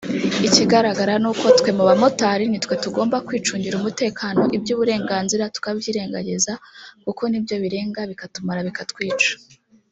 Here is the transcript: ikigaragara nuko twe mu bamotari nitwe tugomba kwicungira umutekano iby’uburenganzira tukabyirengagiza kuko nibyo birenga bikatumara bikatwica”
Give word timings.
ikigaragara 0.47 1.13
nuko 1.21 1.45
twe 1.57 1.71
mu 1.77 1.83
bamotari 1.89 2.45
nitwe 2.47 2.73
tugomba 2.83 3.17
kwicungira 3.27 3.75
umutekano 3.77 4.41
iby’uburenganzira 4.55 5.43
tukabyirengagiza 5.55 6.53
kuko 7.03 7.21
nibyo 7.27 7.55
birenga 7.63 7.99
bikatumara 8.09 8.61
bikatwica” 8.69 9.31